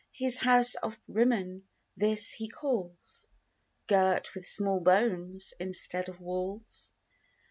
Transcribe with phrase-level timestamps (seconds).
[0.13, 3.27] His house of Rimmon this he calls,
[3.85, 6.91] Girt with small bones, instead of walls.